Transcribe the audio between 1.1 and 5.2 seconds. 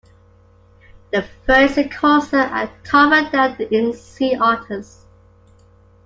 The fur is coarser and tougher than in sea otters.